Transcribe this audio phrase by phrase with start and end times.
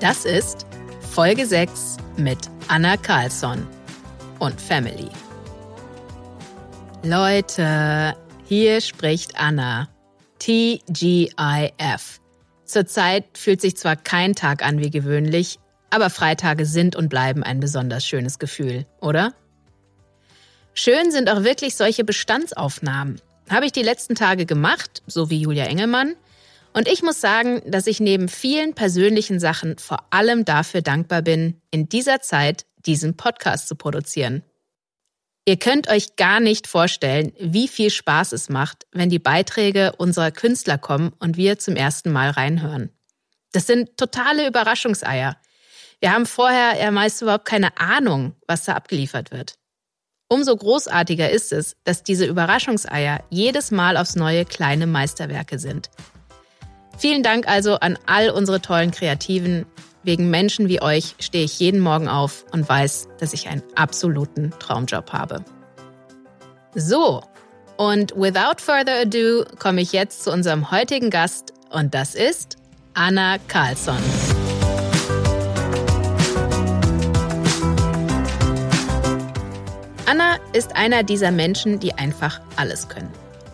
[0.00, 0.66] Das ist
[1.00, 3.66] Folge 6 mit Anna Carlsson
[4.38, 5.08] und Family.
[7.02, 8.14] Leute,
[8.44, 9.88] hier spricht Anna.
[10.38, 12.20] TGIF.
[12.66, 17.58] Zurzeit fühlt sich zwar kein Tag an wie gewöhnlich, aber Freitage sind und bleiben ein
[17.58, 19.32] besonders schönes Gefühl, oder?
[20.74, 23.18] Schön sind auch wirklich solche Bestandsaufnahmen.
[23.48, 26.16] Habe ich die letzten Tage gemacht, so wie Julia Engelmann.
[26.76, 31.58] Und ich muss sagen, dass ich neben vielen persönlichen Sachen vor allem dafür dankbar bin,
[31.70, 34.42] in dieser Zeit diesen Podcast zu produzieren.
[35.46, 40.30] Ihr könnt euch gar nicht vorstellen, wie viel Spaß es macht, wenn die Beiträge unserer
[40.30, 42.90] Künstler kommen und wir zum ersten Mal reinhören.
[43.52, 45.38] Das sind totale Überraschungseier.
[46.00, 49.54] Wir haben vorher ja meist überhaupt keine Ahnung, was da abgeliefert wird.
[50.28, 55.88] Umso großartiger ist es, dass diese Überraschungseier jedes Mal aufs neue kleine Meisterwerke sind.
[56.98, 59.66] Vielen Dank also an all unsere tollen Kreativen.
[60.02, 64.52] Wegen Menschen wie euch stehe ich jeden Morgen auf und weiß, dass ich einen absoluten
[64.60, 65.44] Traumjob habe.
[66.74, 67.22] So,
[67.76, 72.56] und without further ado komme ich jetzt zu unserem heutigen Gast und das ist
[72.94, 73.98] Anna Carlsson.
[80.06, 83.10] Anna ist einer dieser Menschen, die einfach alles können.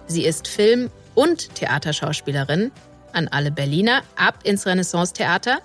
[0.06, 2.70] Sie ist Film- und Theaterschauspielerin
[3.14, 5.60] an alle Berliner ab ins Renaissance-Theater.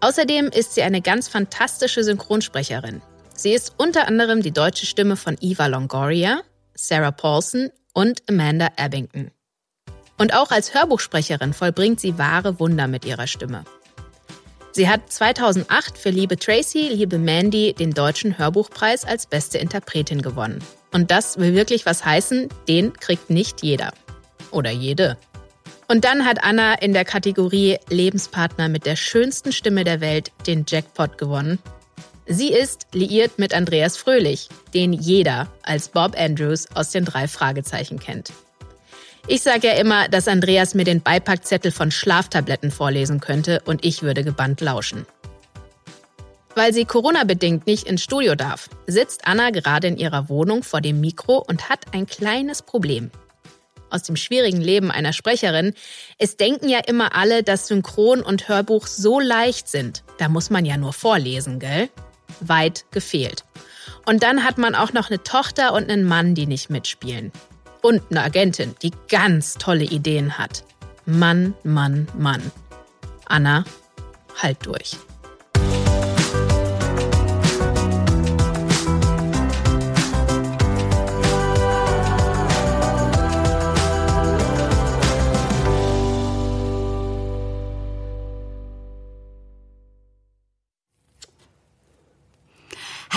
[0.00, 3.02] Außerdem ist sie eine ganz fantastische Synchronsprecherin.
[3.34, 6.40] Sie ist unter anderem die deutsche Stimme von Eva Longoria,
[6.74, 9.30] Sarah Paulson und Amanda Abington.
[10.18, 13.64] Und auch als Hörbuchsprecherin vollbringt sie wahre Wunder mit ihrer Stimme.
[14.72, 20.62] Sie hat 2008 für Liebe Tracy, Liebe Mandy den deutschen Hörbuchpreis als beste Interpretin gewonnen.
[20.92, 23.92] Und das will wirklich was heißen, den kriegt nicht jeder.
[24.50, 25.16] Oder jede.
[25.88, 30.64] Und dann hat Anna in der Kategorie Lebenspartner mit der schönsten Stimme der Welt den
[30.66, 31.58] Jackpot gewonnen.
[32.26, 38.00] Sie ist liiert mit Andreas Fröhlich, den jeder als Bob Andrews aus den drei Fragezeichen
[38.00, 38.32] kennt.
[39.28, 44.02] Ich sage ja immer, dass Andreas mir den Beipackzettel von Schlaftabletten vorlesen könnte und ich
[44.02, 45.06] würde gebannt lauschen.
[46.56, 51.00] Weil sie Corona-bedingt nicht ins Studio darf, sitzt Anna gerade in ihrer Wohnung vor dem
[51.00, 53.10] Mikro und hat ein kleines Problem.
[53.90, 55.74] Aus dem schwierigen Leben einer Sprecherin.
[56.18, 60.02] Es denken ja immer alle, dass Synchron und Hörbuch so leicht sind.
[60.18, 61.88] Da muss man ja nur vorlesen, gell?
[62.40, 63.44] Weit gefehlt.
[64.04, 67.32] Und dann hat man auch noch eine Tochter und einen Mann, die nicht mitspielen
[67.86, 70.64] und eine Agentin, die ganz tolle Ideen hat.
[71.04, 72.42] Mann, Mann, Mann.
[73.26, 73.64] Anna,
[74.42, 74.96] halt durch.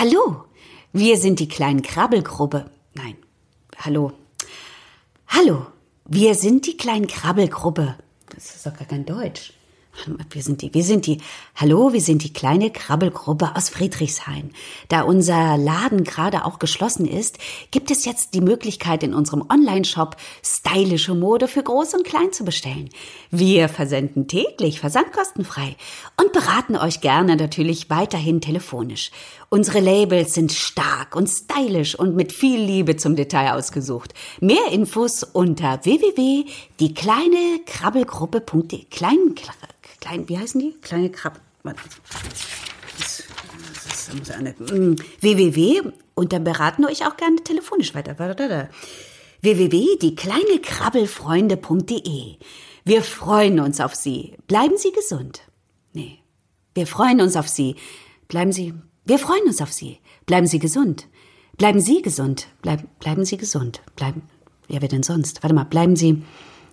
[0.00, 0.44] Hallo,
[0.94, 2.70] wir sind die kleinen Krabbelgruppe.
[2.94, 3.18] Nein,
[3.76, 4.12] hallo,
[5.28, 5.66] Hallo,
[6.06, 7.96] wir sind die kleine Krabbelgruppe.
[8.34, 9.52] Das ist doch gar kein Deutsch.
[10.30, 11.18] Wir sind die, wir sind die,
[11.54, 14.52] hallo, wir sind die kleine Krabbelgruppe aus Friedrichshain.
[14.88, 17.38] Da unser Laden gerade auch geschlossen ist,
[17.70, 22.44] gibt es jetzt die Möglichkeit in unserem Online-Shop stylische Mode für Groß und Klein zu
[22.44, 22.88] bestellen.
[23.30, 25.76] Wir versenden täglich versandkostenfrei
[26.18, 29.10] und beraten euch gerne natürlich weiterhin telefonisch.
[29.52, 34.14] Unsere Labels sind stark und stylisch und mit viel Liebe zum Detail ausgesucht.
[34.40, 38.84] Mehr Infos unter www.diekleinekrabbelgruppe.de.
[38.84, 40.76] Kleinen klein, wie heißen die?
[40.80, 41.40] Kleine Krab.
[41.64, 41.74] Das,
[42.96, 43.24] das,
[43.88, 45.82] das muss eine, mm, www.
[46.14, 48.16] Und dann beraten euch auch gerne telefonisch weiter.
[49.40, 52.36] www.diekleinekrabbelfreunde.de.
[52.84, 54.36] Wir freuen uns auf Sie.
[54.46, 55.40] Bleiben Sie gesund.
[55.92, 56.20] Nee.
[56.72, 57.74] Wir freuen uns auf Sie.
[58.28, 58.74] Bleiben Sie.
[59.04, 59.98] Wir freuen uns auf Sie.
[60.26, 61.08] Bleiben Sie gesund.
[61.56, 62.48] Bleiben Sie gesund.
[62.62, 63.82] Bleib, bleiben Sie gesund.
[63.96, 64.22] Bleiben.
[64.68, 65.42] Wer wird denn sonst?
[65.42, 66.22] Warte mal, bleiben Sie.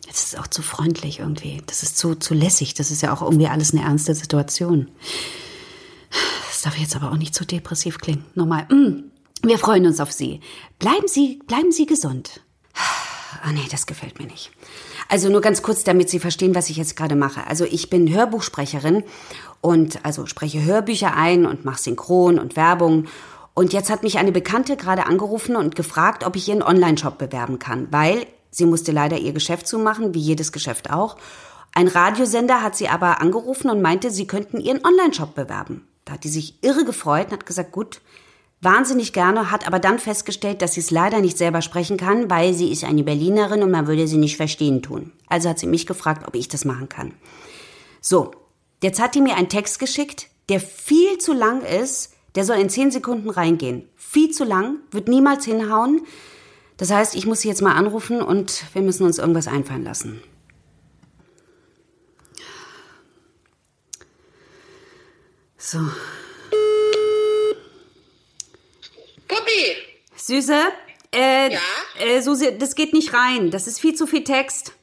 [0.07, 1.62] Das ist auch zu freundlich irgendwie.
[1.65, 2.74] Das ist zu, zu lässig.
[2.74, 4.89] Das ist ja auch irgendwie alles eine ernste Situation.
[6.47, 8.25] Das darf jetzt aber auch nicht zu depressiv klingen.
[8.35, 8.65] Nochmal.
[8.74, 9.12] Mm.
[9.44, 10.39] Wir freuen uns auf Sie.
[10.79, 12.41] Bleiben Sie, bleiben Sie gesund.
[13.44, 14.51] Ah nee, das gefällt mir nicht.
[15.09, 17.48] Also nur ganz kurz, damit Sie verstehen, was ich jetzt gerade mache.
[17.48, 19.04] Also ich bin Hörbuchsprecherin
[19.62, 23.06] und also spreche Hörbücher ein und mache Synchron und Werbung.
[23.54, 27.57] Und jetzt hat mich eine Bekannte gerade angerufen und gefragt, ob ich ihren Online-Shop bewerben
[27.57, 31.18] kann, weil sie musste leider ihr Geschäft zumachen, wie jedes Geschäft auch.
[31.74, 35.88] Ein Radiosender hat sie aber angerufen und meinte, sie könnten ihren Online-Shop bewerben.
[36.06, 38.01] Da hat die sich irre gefreut und hat gesagt, gut,
[38.62, 42.54] wahnsinnig gerne, hat aber dann festgestellt, dass sie es leider nicht selber sprechen kann, weil
[42.54, 45.12] sie ist eine Berlinerin und man würde sie nicht verstehen tun.
[45.27, 47.13] Also hat sie mich gefragt, ob ich das machen kann.
[48.01, 48.31] So,
[48.81, 52.13] jetzt hat die mir einen Text geschickt, der viel zu lang ist.
[52.36, 53.89] Der soll in zehn Sekunden reingehen.
[53.95, 56.01] Viel zu lang, wird niemals hinhauen.
[56.77, 60.21] Das heißt, ich muss sie jetzt mal anrufen und wir müssen uns irgendwas einfallen lassen.
[65.57, 65.80] So.
[69.27, 69.75] Puppi!
[70.27, 70.59] Süße,
[71.15, 71.59] äh, Ja?
[72.00, 73.50] äh, Susi, das geht nicht rein.
[73.50, 74.74] Das ist viel zu viel Text.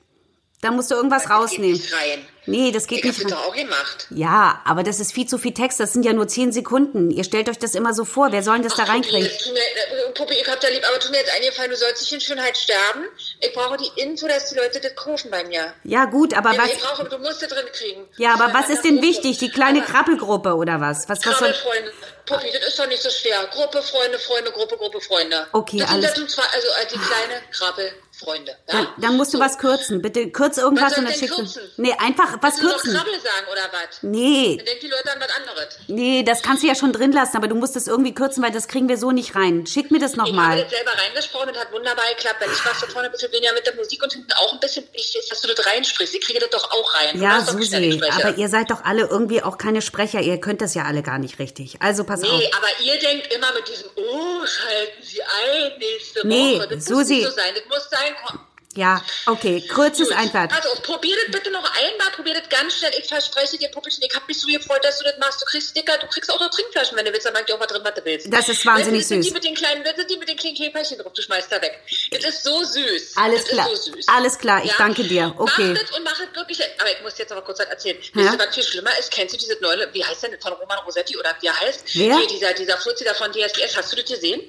[0.62, 1.72] Da musst du irgendwas Geht rausnehmen.
[1.72, 2.24] nicht rein.
[2.46, 3.38] Nee, das geht Ich nicht das rein.
[3.38, 4.06] doch auch gemacht.
[4.10, 5.80] Ja, aber das ist viel zu viel Text.
[5.80, 7.10] Das sind ja nur zehn Sekunden.
[7.10, 8.32] Ihr stellt euch das immer so vor.
[8.32, 9.26] Wer soll denn das da Puppi, reinkriegen?
[9.28, 12.20] äh, Puppi, ich hab da lieb, aber tut mir jetzt eingefallen, du sollst nicht in
[12.20, 13.04] Schönheit sterben.
[13.40, 15.72] Ich brauche die Info, dass die Leute das kaufen bei mir.
[15.84, 18.08] Ja, gut, aber Ja, was, Ich brauche, du musst das drin kriegen.
[18.18, 19.38] ja, aber was ist denn wichtig?
[19.38, 21.08] Die kleine Aber- Krabbelgruppe oder was?
[21.08, 21.92] Was, was soll, Krabbelfreunde.
[22.26, 23.46] Puppi, das ist doch nicht so schwer.
[23.52, 25.46] Gruppe, Freunde, Freunde, Gruppe, Gruppe, Freunde.
[25.52, 28.50] Okay, das alles- Sind, das sind also äh, die kleine Krabbelfreunde.
[28.52, 28.56] Ja?
[28.72, 30.00] dann, dann musst du was kürzen.
[30.00, 31.60] Bitte kürz irgendwas und dann schickst du.
[31.76, 32.94] Nee, einfach was Willst du noch kürzen.
[32.96, 33.98] Krabbel sagen oder was?
[34.02, 35.78] Nee, Dann denken die Leute an was anderes.
[35.88, 38.50] nee, das kannst du ja schon drin lassen, aber du musst das irgendwie kürzen, weil
[38.52, 39.66] das kriegen wir so nicht rein.
[39.66, 40.60] Schick mir das Ich habe nochmal.
[40.62, 42.36] das selber reingesprochen und hat wunderbar geklappt.
[42.40, 44.60] Wenn ich was da vorne ein bisschen weniger mit der Musik und hinten auch ein
[44.60, 46.14] bisschen wichtig dass du das reinsprichst.
[46.14, 47.20] Ich kriege das doch auch rein.
[47.20, 50.20] Ja, Susi, aber ihr seid doch alle irgendwie auch keine Sprecher.
[50.20, 51.76] Ihr könnt das ja alle gar nicht richtig.
[51.80, 52.28] Also pass auf.
[52.38, 56.68] Nee, aber ihr denkt immer mit diesem, oh, schalten Sie ein nächste Nee, Woche.
[56.68, 56.94] Das Susi.
[56.96, 57.54] muss nicht so sein.
[57.54, 58.14] Das muss sein.
[58.26, 58.40] komm.
[58.76, 60.16] Ja, okay, kürz es Gut.
[60.16, 60.48] einfach.
[60.50, 62.92] Also, probier das bitte noch einmal, probier das ganz schnell.
[62.98, 65.40] Ich verspreche dir, Puppelchen, ich hab mich so gefreut, dass du das machst.
[65.40, 67.58] Du kriegst Sticker, du kriegst auch noch Trinkflaschen, wenn du willst, dann mag ich auch
[67.58, 68.32] mal drin, was du willst.
[68.32, 69.28] Das ist wahnsinnig das sind süß.
[69.28, 71.62] Die mit den kleinen, das sind die mit den kleinen Käferchen drauf, du schmeißt da
[71.62, 71.80] weg.
[72.10, 73.16] Das ist so süß.
[73.16, 73.72] Alles das klar.
[73.72, 74.08] Ist so süß.
[74.08, 75.34] Alles klar, ich danke dir.
[75.36, 75.72] Okay.
[75.72, 76.60] Mach das und mach es wirklich.
[76.78, 77.96] Aber ich muss jetzt aber kurz was erzählen.
[78.00, 78.08] Ja?
[78.14, 79.10] Wisst ihr, was viel schlimmer ist?
[79.10, 81.84] Kennst du dieses neue, wie heißt denn das, von Roman Rossetti oder wie er heißt?
[81.94, 82.16] Wer?
[82.18, 83.76] Hier, dieser, dieser Fuzzi da von DSDS.
[83.76, 84.42] Hast du das gesehen?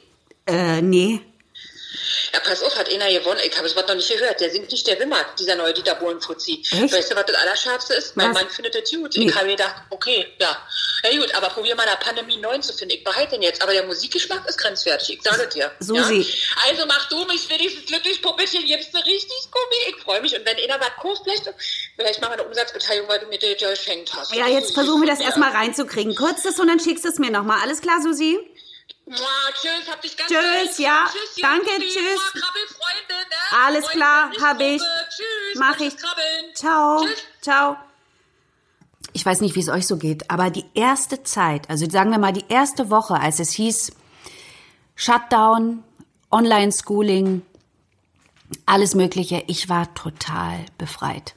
[0.48, 1.22] Äh, nee.
[2.34, 3.40] Ja, pass auf, hat einer gewonnen.
[3.46, 4.40] Ich habe das Wort noch nicht gehört.
[4.42, 6.64] Der singt nicht der Wimmer, dieser neue Dieter Bohlen-Fuzzi.
[6.72, 8.18] Weißt du, was das Allerschärfste ist?
[8.18, 8.42] Mein Was?
[8.42, 9.16] Mann findet das gut.
[9.16, 9.28] Nee.
[9.30, 10.58] Ich habe gedacht, okay, ja.
[11.04, 12.96] Ja gut, aber probier mal der Pandemie 9 zu finden.
[12.96, 13.62] Ich behalte den jetzt.
[13.62, 15.18] Aber der Musikgeschmack ist grenzwertig.
[15.18, 15.72] Ich sage dir.
[15.80, 16.22] Susi.
[16.22, 16.70] Ja?
[16.70, 18.66] Also mach du mich wenigstens glücklich, Puppelchen.
[18.66, 19.96] Gibst du richtig Gummi.
[19.96, 20.36] Ich freue mich.
[20.36, 21.44] Und wenn einer was kauft, vielleicht,
[21.96, 24.34] vielleicht machen wir eine Umsatzbeteiligung, weil du mir das geschenkt hast.
[24.34, 25.26] Ja, jetzt versuchen wir das Ja.
[25.28, 26.16] erstmal reinzukriegen.
[26.16, 27.60] Kürz es und dann schickst du es mir nochmal.
[27.62, 28.40] Alles klar, Susi?
[29.08, 29.18] Mua,
[29.54, 30.88] tschüss, hab dich ganz Tschüss, lieb.
[30.88, 31.06] ja.
[31.12, 32.22] Tschüss, Danke, Jungs, tschüss.
[32.32, 33.66] Krabbelfreunde, ne?
[33.66, 34.82] Alles Freunde, klar, hab ich.
[34.82, 35.60] Tschüss.
[35.60, 35.96] Mach ich.
[35.98, 36.56] Krabbeln.
[36.56, 37.06] Ciao.
[37.06, 37.24] Tschüss.
[37.42, 37.78] Ciao.
[39.14, 42.18] Ich weiß nicht, wie es euch so geht, aber die erste Zeit, also sagen wir
[42.18, 43.92] mal die erste Woche, als es hieß
[44.96, 45.84] Shutdown,
[46.32, 47.44] Online-Schooling,
[48.66, 51.36] alles Mögliche, ich war total befreit.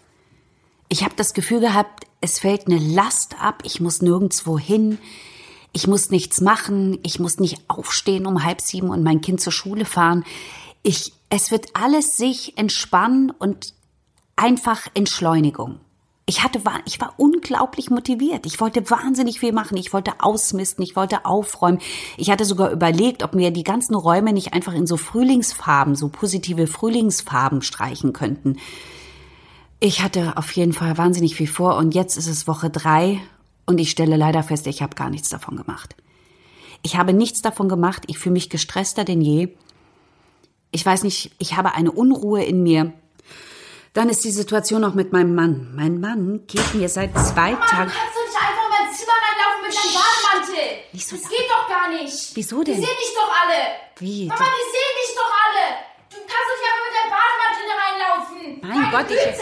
[0.89, 4.99] Ich habe das Gefühl gehabt, es fällt eine Last ab, ich muss nirgendwo hin,
[5.73, 9.53] ich muss nichts machen, ich muss nicht aufstehen um halb sieben und mein Kind zur
[9.53, 10.25] Schule fahren.
[10.83, 13.75] Ich, es wird alles sich entspannen und
[14.37, 15.81] einfach Entschleunigung.
[16.29, 18.45] Ich hatte, ich war unglaublich motiviert.
[18.45, 19.79] Ich wollte wahnsinnig viel machen.
[19.79, 20.85] Ich wollte ausmisten.
[20.85, 21.79] Ich wollte aufräumen.
[22.19, 26.09] Ich hatte sogar überlegt, ob wir die ganzen Räume nicht einfach in so Frühlingsfarben, so
[26.09, 28.59] positive Frühlingsfarben streichen könnten.
[29.81, 33.23] Ich hatte auf jeden Fall wahnsinnig viel vor und jetzt ist es Woche drei
[33.69, 35.95] und ich stelle leider fest, ich habe gar nichts davon gemacht.
[36.83, 38.05] Ich habe nichts davon gemacht.
[38.07, 39.49] Ich fühle mich gestresster denn je.
[40.71, 42.93] Ich weiß nicht, ich habe eine Unruhe in mir.
[43.95, 45.73] Dann ist die Situation noch mit meinem Mann.
[45.75, 47.91] Mein Mann geht mir seit zwei Mama, Tagen.
[47.91, 50.69] du kannst doch nicht einfach in mein Zimmer reinlaufen mit deinem Bademantel.
[50.93, 52.31] Nicht so das geht doch gar nicht.
[52.37, 52.75] Wieso denn?
[52.77, 53.61] Die sehen dich doch alle.
[53.99, 54.27] Wie?
[54.29, 55.65] Mama, die sehen dich doch alle.
[56.09, 58.45] Du kannst doch nicht einfach mit deinem Bademantel reinlaufen.
[58.63, 59.39] Mein Gott, ich-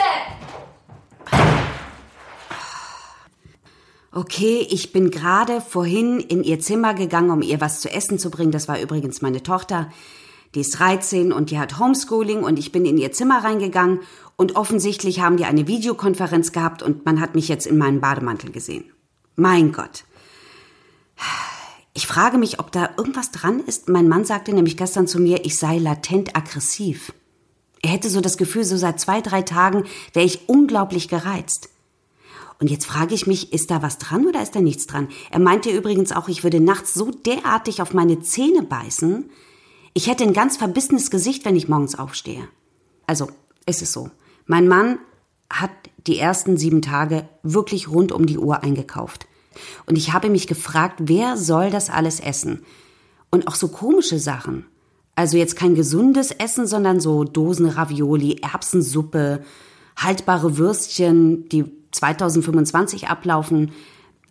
[4.16, 8.30] Okay, ich bin gerade vorhin in ihr Zimmer gegangen, um ihr was zu essen zu
[8.30, 8.50] bringen.
[8.50, 9.90] Das war übrigens meine Tochter.
[10.54, 14.00] Die ist 13 und die hat Homeschooling und ich bin in ihr Zimmer reingegangen
[14.36, 18.52] und offensichtlich haben die eine Videokonferenz gehabt und man hat mich jetzt in meinem Bademantel
[18.52, 18.84] gesehen.
[19.34, 20.04] Mein Gott.
[21.92, 23.90] Ich frage mich, ob da irgendwas dran ist.
[23.90, 27.12] Mein Mann sagte nämlich gestern zu mir, ich sei latent aggressiv.
[27.82, 31.68] Er hätte so das Gefühl, so seit zwei, drei Tagen wäre ich unglaublich gereizt.
[32.58, 35.08] Und jetzt frage ich mich, ist da was dran oder ist da nichts dran?
[35.30, 39.30] Er meinte übrigens auch, ich würde nachts so derartig auf meine Zähne beißen.
[39.92, 42.48] Ich hätte ein ganz verbissenes Gesicht, wenn ich morgens aufstehe.
[43.06, 43.28] Also,
[43.66, 44.10] es ist so.
[44.46, 44.98] Mein Mann
[45.50, 45.70] hat
[46.06, 49.26] die ersten sieben Tage wirklich rund um die Uhr eingekauft.
[49.86, 52.64] Und ich habe mich gefragt, wer soll das alles essen?
[53.30, 54.66] Und auch so komische Sachen.
[55.14, 59.42] Also jetzt kein gesundes Essen, sondern so Dosen Ravioli, Erbsensuppe,
[59.96, 61.64] haltbare Würstchen, die
[61.96, 63.72] 2025 ablaufen.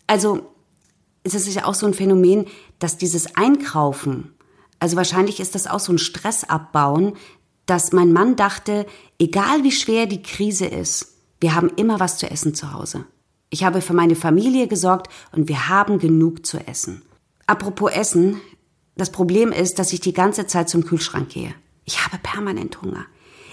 [0.07, 0.41] Also
[1.23, 2.45] es ist ja auch so ein Phänomen,
[2.79, 4.33] dass dieses Einkaufen,
[4.79, 7.13] also wahrscheinlich ist das auch so ein Stressabbauen,
[7.65, 8.85] dass mein Mann dachte,
[9.19, 13.05] egal wie schwer die Krise ist, wir haben immer was zu essen zu Hause.
[13.49, 17.01] Ich habe für meine Familie gesorgt und wir haben genug zu essen.
[17.47, 18.41] Apropos Essen,
[18.95, 21.53] das Problem ist, dass ich die ganze Zeit zum Kühlschrank gehe.
[21.85, 23.05] Ich habe permanent Hunger.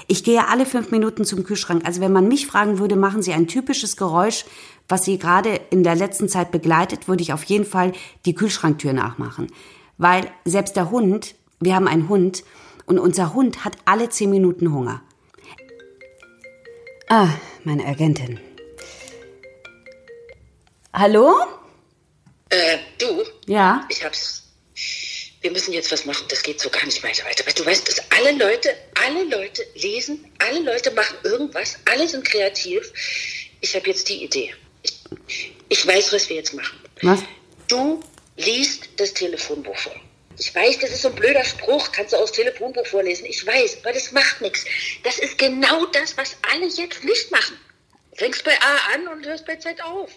[0.09, 1.85] Ich gehe alle fünf Minuten zum Kühlschrank.
[1.85, 4.44] Also wenn man mich fragen würde, machen Sie ein typisches Geräusch,
[4.88, 7.92] was Sie gerade in der letzten Zeit begleitet, würde ich auf jeden Fall
[8.26, 9.49] die Kühlschranktür nachmachen.
[9.99, 12.44] Weil selbst der Hund, wir haben einen Hund,
[12.87, 15.02] und unser Hund hat alle zehn Minuten Hunger.
[17.09, 17.28] Ah,
[17.64, 18.40] meine Agentin.
[20.92, 21.35] Hallo?
[22.49, 23.23] Äh, du?
[23.47, 23.87] Ja?
[23.88, 24.41] Ich hab's.
[25.42, 26.25] Wir müssen jetzt was machen.
[26.28, 27.25] Das geht so gar nicht weiter.
[27.25, 27.44] weiter.
[27.52, 32.92] Du weißt, dass alle Leute, alle Leute lesen, alle Leute machen irgendwas, alle sind kreativ.
[33.61, 34.54] Ich habe jetzt die Idee.
[34.82, 36.78] Ich, ich weiß, was wir jetzt machen.
[37.02, 37.20] Was?
[37.68, 38.00] Du
[38.37, 39.94] liest das Telefonbuch vor.
[40.38, 43.26] Ich weiß, das ist so ein blöder Spruch, kannst du aus Telefonbuch vorlesen.
[43.26, 44.64] Ich weiß, aber das macht nichts.
[45.02, 47.58] Das ist genau das, was alle jetzt nicht machen.
[48.14, 50.11] Fängst bei A an und hörst bei Z auf.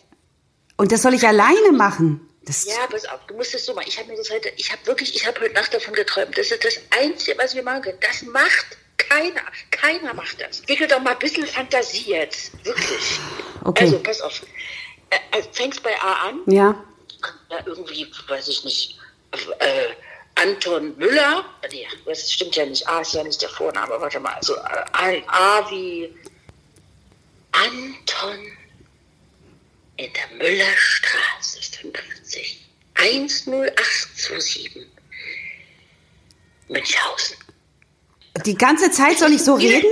[0.77, 2.21] Und das soll ich alleine machen?
[2.45, 3.87] Das Ja, pass auf, du musst es so machen.
[3.87, 6.37] Ich habe mir das heute, ich habe wirklich, ich habe heute Nacht davon geträumt.
[6.37, 7.97] Das ist das Einzige, was wir machen können.
[8.01, 9.41] Das macht keiner.
[9.71, 10.59] Keiner macht das.
[10.59, 12.51] Entwickel doch mal ein bisschen Fantasie jetzt.
[12.63, 13.19] Wirklich.
[13.63, 13.85] Okay.
[13.85, 14.41] Also, pass auf.
[15.31, 16.41] Also, fängst bei A an.
[16.47, 16.83] ja.
[17.49, 18.99] Ja, irgendwie, weiß ich nicht,
[19.59, 19.87] äh,
[20.35, 21.43] Anton Müller.
[21.71, 22.87] Nee, das stimmt ja nicht.
[22.87, 23.99] A ist ja nicht der Vorname.
[23.99, 24.33] Warte mal.
[24.33, 26.13] Also, äh, A wie
[27.51, 28.51] Anton
[29.97, 34.87] in der Müllerstraße 50 10827
[36.67, 37.37] Münchhausen.
[38.45, 39.89] Die ganze Zeit soll ich so reden?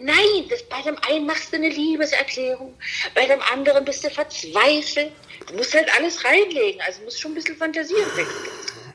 [0.00, 2.74] Nein, das, bei dem einen machst du eine Liebeserklärung,
[3.14, 5.12] bei dem anderen bist du verzweifelt.
[5.46, 8.48] Du musst halt alles reinlegen, also musst schon ein bisschen Fantasie entwickeln.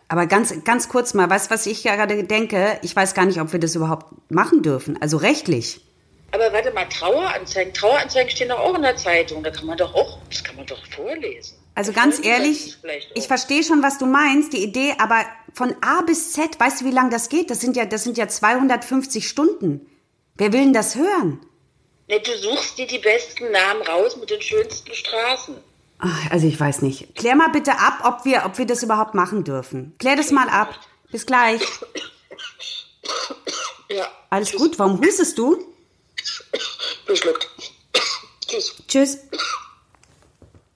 [0.07, 2.79] Aber ganz, ganz kurz mal, weißt was ich gerade denke?
[2.81, 4.99] Ich weiß gar nicht, ob wir das überhaupt machen dürfen.
[5.01, 5.81] Also rechtlich.
[6.31, 7.73] Aber warte mal, Traueranzeigen.
[7.73, 9.43] Traueranzeigen stehen doch auch in der Zeitung.
[9.43, 11.57] Da kann man doch auch, das kann man doch vorlesen.
[11.73, 12.75] Also ganz ehrlich,
[13.13, 16.85] ich verstehe schon, was du meinst, die Idee, aber von A bis Z, weißt du,
[16.85, 17.51] wie lange das geht?
[17.51, 19.87] Das sind ja, das sind ja 250 Stunden.
[20.35, 21.39] Wer will denn das hören?
[22.07, 25.55] Ne, du suchst dir die besten Namen raus mit den schönsten Straßen.
[25.99, 27.15] Ach, also ich weiß nicht.
[27.15, 29.93] Klär mal bitte ab, ob wir, ob wir das überhaupt machen dürfen.
[29.99, 30.79] Klär das mal ab.
[31.11, 31.61] Bis gleich.
[33.89, 34.77] Ja, Alles gut?
[34.79, 35.57] Warum hustest du?
[37.07, 37.49] Geschluckt.
[38.47, 38.75] Tschüss.
[38.87, 39.17] Tschüss.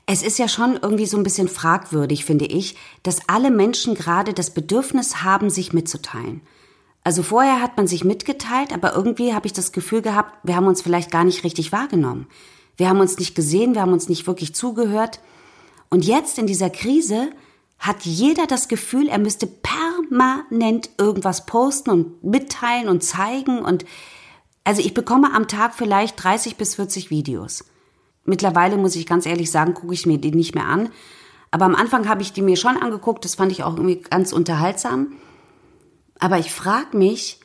[0.05, 4.33] Es ist ja schon irgendwie so ein bisschen fragwürdig, finde ich, dass alle Menschen gerade
[4.33, 6.41] das Bedürfnis haben, sich mitzuteilen.
[7.03, 10.67] Also vorher hat man sich mitgeteilt, aber irgendwie habe ich das Gefühl gehabt, wir haben
[10.67, 12.27] uns vielleicht gar nicht richtig wahrgenommen.
[12.77, 15.19] Wir haben uns nicht gesehen, wir haben uns nicht wirklich zugehört.
[15.89, 17.29] Und jetzt in dieser Krise
[17.79, 23.85] hat jeder das Gefühl, er müsste permanent irgendwas posten und mitteilen und zeigen und
[24.63, 27.65] also ich bekomme am Tag vielleicht 30 bis 40 Videos.
[28.25, 30.89] Mittlerweile muss ich ganz ehrlich sagen, gucke ich mir die nicht mehr an.
[31.49, 34.31] Aber am Anfang habe ich die mir schon angeguckt, das fand ich auch irgendwie ganz
[34.31, 35.13] unterhaltsam.
[36.19, 37.39] Aber ich frage mich,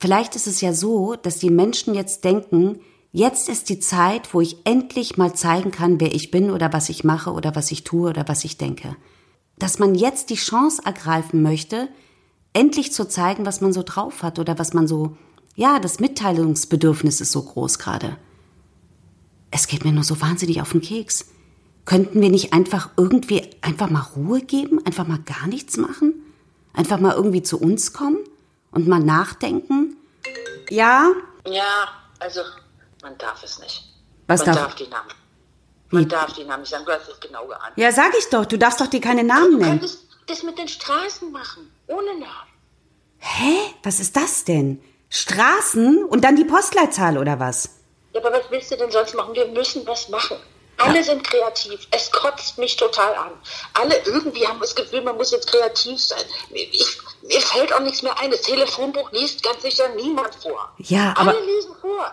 [0.00, 4.40] vielleicht ist es ja so, dass die Menschen jetzt denken, jetzt ist die Zeit, wo
[4.40, 7.84] ich endlich mal zeigen kann, wer ich bin oder was ich mache oder was ich
[7.84, 8.96] tue oder was ich denke.
[9.58, 11.88] Dass man jetzt die Chance ergreifen möchte,
[12.52, 15.16] endlich zu zeigen, was man so drauf hat oder was man so,
[15.54, 18.16] ja, das Mitteilungsbedürfnis ist so groß gerade.
[19.50, 21.26] Es geht mir nur so wahnsinnig auf den Keks.
[21.84, 26.14] Könnten wir nicht einfach irgendwie einfach mal Ruhe geben, einfach mal gar nichts machen?
[26.72, 28.18] Einfach mal irgendwie zu uns kommen
[28.70, 29.96] und mal nachdenken?
[30.70, 31.10] Ja?
[31.46, 31.88] Ja,
[32.20, 32.40] also
[33.02, 33.84] man darf es nicht.
[34.28, 35.10] Was man darf- darf, die Namen.
[35.90, 36.84] Man darf die Namen nicht sagen.
[36.86, 37.72] Du hast es genau geahnt.
[37.76, 39.70] Ja, sag ich doch, du darfst doch dir keine Namen Du nennen.
[39.80, 42.48] könntest das mit den Straßen machen, ohne Namen.
[43.18, 43.56] Hä?
[43.82, 44.80] Was ist das denn?
[45.12, 47.68] Straßen und dann die Postleitzahl oder was?
[48.14, 49.34] Ja, aber was willst du denn sonst machen?
[49.34, 50.38] Wir müssen was machen.
[50.78, 51.86] Alle sind kreativ.
[51.90, 53.30] Es kotzt mich total an.
[53.74, 56.24] Alle irgendwie haben das Gefühl, man muss jetzt kreativ sein.
[56.50, 58.30] Ich, mir fällt auch nichts mehr ein.
[58.30, 60.72] Das Telefonbuch liest ganz sicher niemand vor.
[60.78, 62.12] Ja, aber- Alle lesen vor.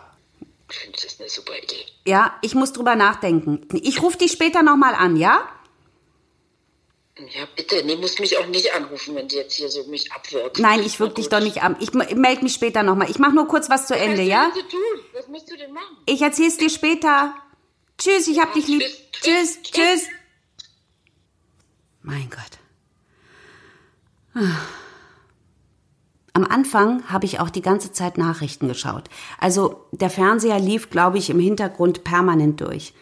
[0.70, 1.84] Ich finde das eine super Idee.
[2.06, 3.66] Ja, ich muss drüber nachdenken.
[3.82, 5.48] Ich rufe dich später nochmal an, ja?
[7.28, 10.62] Ja, bitte, nee, musst mich auch nicht anrufen, wenn du jetzt hier so mich abwirkst.
[10.62, 11.76] Nein, ich wirke dich doch nicht an.
[11.80, 13.10] Ich melde mich später nochmal.
[13.10, 14.48] Ich mache nur kurz was zu Ende, ja?
[14.48, 15.06] Was willst du tun?
[15.14, 15.98] Was musst du denn machen?
[16.06, 17.36] Ich erzähl's dir später.
[17.98, 18.82] Tschüss, ich hab dich lieb.
[19.12, 20.08] tschüss, Tschüss, tschüss.
[22.02, 22.60] Mein Gott.
[26.34, 29.10] Am Anfang habe ich auch die ganze Zeit Nachrichten geschaut.
[29.40, 32.94] Also der Fernseher lief, glaube ich, im Hintergrund permanent durch.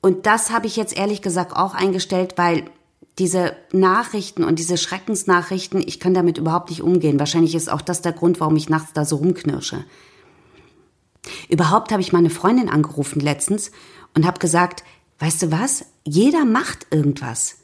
[0.00, 2.70] Und das habe ich jetzt ehrlich gesagt auch eingestellt, weil
[3.18, 7.18] diese Nachrichten und diese Schreckensnachrichten, ich kann damit überhaupt nicht umgehen.
[7.18, 9.84] Wahrscheinlich ist auch das der Grund, warum ich nachts da so rumknirsche.
[11.48, 13.70] Überhaupt habe ich meine Freundin angerufen letztens
[14.14, 14.84] und habe gesagt,
[15.18, 15.86] weißt du was?
[16.04, 17.56] Jeder macht irgendwas.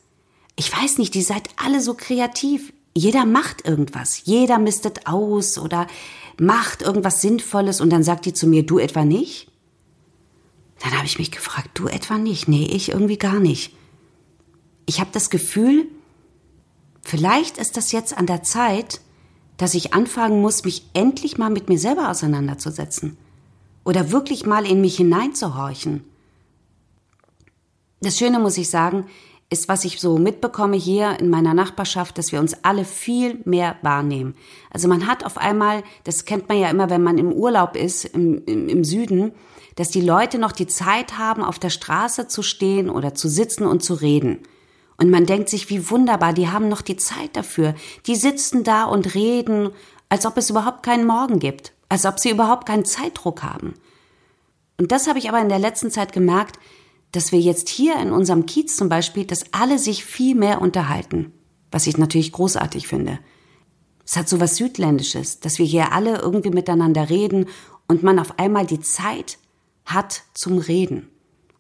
[0.57, 2.73] Ich weiß nicht, ihr seid alle so kreativ.
[2.95, 4.23] Jeder macht irgendwas.
[4.25, 5.87] Jeder mistet aus oder
[6.39, 9.51] macht irgendwas Sinnvolles und dann sagt die zu mir, du etwa nicht?
[10.81, 12.49] Dann habe ich mich gefragt, du etwa nicht?
[12.49, 13.75] Nee, ich irgendwie gar nicht.
[14.87, 15.87] Ich habe das Gefühl,
[17.03, 19.01] vielleicht ist das jetzt an der Zeit,
[19.57, 23.17] dass ich anfangen muss, mich endlich mal mit mir selber auseinanderzusetzen
[23.85, 26.05] oder wirklich mal in mich hineinzuhorchen.
[28.01, 29.07] Das Schöne, muss ich sagen,
[29.53, 33.77] ist, was ich so mitbekomme hier in meiner Nachbarschaft, dass wir uns alle viel mehr
[33.83, 34.35] wahrnehmen.
[34.71, 38.07] Also man hat auf einmal, das kennt man ja immer, wenn man im Urlaub ist,
[38.07, 39.33] im, im, im Süden,
[39.77, 43.67] dass die Leute noch die Zeit haben, auf der Straße zu stehen oder zu sitzen
[43.67, 44.41] und zu reden.
[44.97, 47.75] Und man denkt sich, wie wunderbar, die haben noch die Zeit dafür.
[48.07, 49.71] Die sitzen da und reden,
[50.09, 53.75] als ob es überhaupt keinen Morgen gibt, als ob sie überhaupt keinen Zeitdruck haben.
[54.79, 56.59] Und das habe ich aber in der letzten Zeit gemerkt,
[57.13, 61.33] dass wir jetzt hier in unserem Kiez zum Beispiel, dass alle sich viel mehr unterhalten,
[61.71, 63.19] was ich natürlich großartig finde.
[64.05, 67.49] Es hat so was Südländisches, dass wir hier alle irgendwie miteinander reden
[67.87, 69.39] und man auf einmal die Zeit
[69.85, 71.09] hat zum Reden.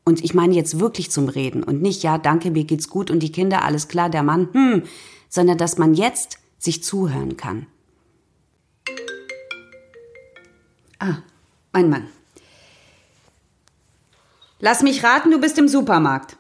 [0.04, 3.20] Und ich meine jetzt wirklich zum Reden und nicht, ja, danke, mir geht's gut und
[3.20, 4.82] die Kinder, alles klar, der Mann, hm,
[5.28, 7.66] sondern dass man jetzt sich zuhören kann.
[10.98, 11.18] Ah,
[11.72, 12.06] mein Mann.
[14.58, 16.36] Lass mich raten, du bist im Supermarkt.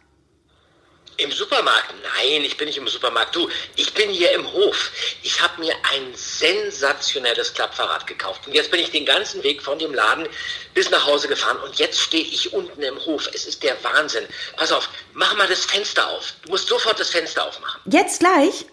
[1.18, 1.92] Im Supermarkt?
[2.02, 3.36] Nein, ich bin nicht im Supermarkt.
[3.36, 4.90] Du, ich bin hier im Hof.
[5.22, 8.46] Ich habe mir ein sensationelles Klappfahrrad gekauft.
[8.46, 10.26] Und jetzt bin ich den ganzen Weg von dem Laden
[10.74, 11.58] bis nach Hause gefahren.
[11.58, 13.28] Und jetzt stehe ich unten im Hof.
[13.34, 14.26] Es ist der Wahnsinn.
[14.56, 16.32] Pass auf, mach mal das Fenster auf.
[16.44, 17.80] Du musst sofort das Fenster aufmachen.
[17.84, 18.64] Jetzt gleich?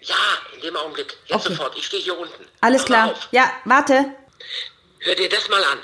[0.00, 0.16] Ja,
[0.54, 1.16] in dem Augenblick.
[1.26, 1.54] Jetzt Okay.
[1.54, 1.76] sofort.
[1.78, 2.46] Ich stehe hier unten.
[2.60, 3.20] Alles Mach klar.
[3.30, 4.14] Ja, warte.
[5.00, 5.78] Hör dir das mal an.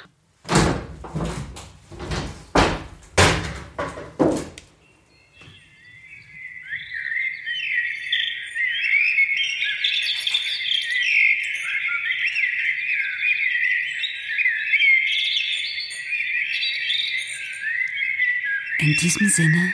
[18.91, 19.73] In diesem Sinne,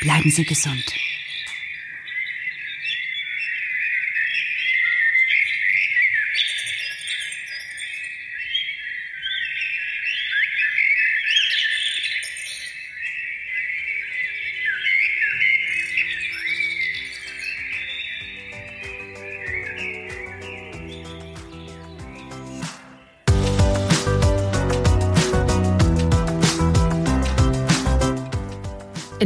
[0.00, 0.92] bleiben Sie gesund.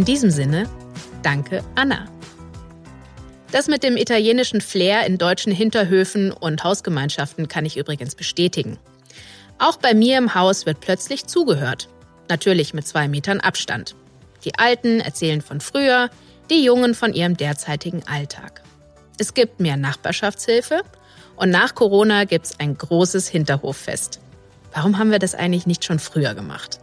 [0.03, 0.69] In diesem Sinne,
[1.23, 2.07] danke Anna.
[3.53, 8.79] Das mit dem italienischen Flair in deutschen Hinterhöfen und Hausgemeinschaften kann ich übrigens bestätigen.
[9.61, 11.89] Auch bei mir im Haus wird plötzlich zugehört.
[12.29, 13.95] Natürlich mit zwei Metern Abstand.
[14.45, 16.11] Die Alten erzählen von früher,
[16.51, 18.65] die Jungen von ihrem derzeitigen Alltag.
[19.21, 20.83] Es gibt mehr Nachbarschaftshilfe
[21.37, 24.19] und nach Corona gibt's ein großes Hinterhoffest.
[24.75, 26.82] Warum haben wir das eigentlich nicht schon früher gemacht?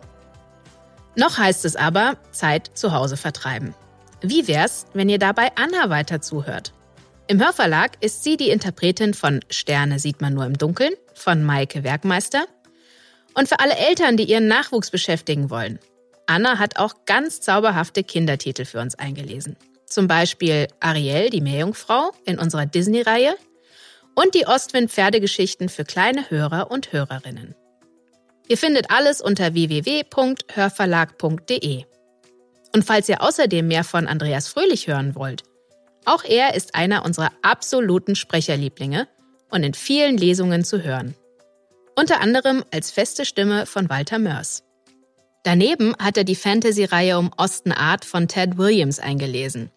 [1.19, 3.75] Noch heißt es aber, Zeit zu Hause vertreiben.
[4.21, 6.71] Wie wär's, wenn ihr dabei Anna weiter zuhört?
[7.27, 11.84] Im Hörverlag ist sie die Interpretin von Sterne sieht man nur im Dunkeln von Maike
[11.84, 12.45] Werkmeister.
[13.34, 15.79] Und für alle Eltern, die ihren Nachwuchs beschäftigen wollen.
[16.25, 19.58] Anna hat auch ganz zauberhafte Kindertitel für uns eingelesen.
[19.88, 23.36] Zum Beispiel Ariel, die Meerjungfrau in unserer Disney-Reihe
[24.15, 27.55] und die Ostwind-Pferdegeschichten für kleine Hörer und Hörerinnen.
[28.49, 31.85] Ihr findet alles unter www.hörverlag.de.
[32.75, 35.43] Und falls ihr außerdem mehr von Andreas Fröhlich hören wollt,
[36.05, 39.07] auch er ist einer unserer absoluten Sprecherlieblinge
[39.51, 41.13] und in vielen Lesungen zu hören.
[41.95, 44.63] Unter anderem als feste Stimme von Walter Mörs.
[45.43, 49.69] Daneben hat er die Fantasy-Reihe um Austin Art von Ted Williams eingelesen.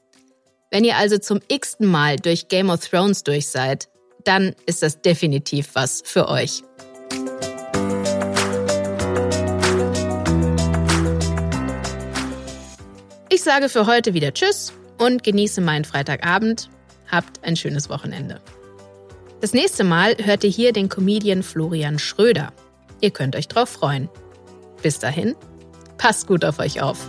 [0.70, 3.90] Wenn ihr also zum x-ten Mal durch Game of Thrones durch seid,
[4.24, 6.62] dann ist das definitiv was für euch.
[13.42, 16.70] Ich sage für heute wieder Tschüss und genieße meinen Freitagabend.
[17.11, 18.40] Habt ein schönes Wochenende.
[19.40, 22.52] Das nächste Mal hört ihr hier den Comedian Florian Schröder.
[23.00, 24.09] Ihr könnt euch drauf freuen.
[24.81, 25.35] Bis dahin,
[25.98, 27.09] passt gut auf euch auf.